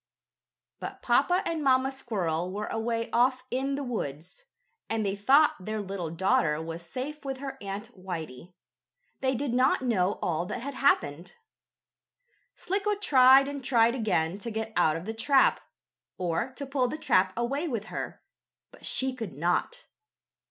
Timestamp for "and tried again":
13.47-14.39